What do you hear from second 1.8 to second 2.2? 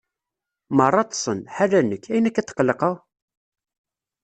nekk,